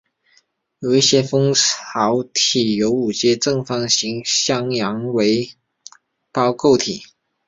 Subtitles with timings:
[0.79, 5.51] 有一些蜂巢体由五阶正方形镶嵌为
[6.31, 6.95] 胞构成